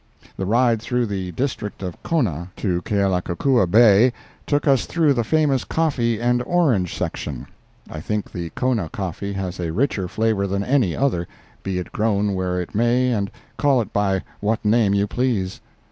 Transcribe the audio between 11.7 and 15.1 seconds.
it grown where it may and call it by what name you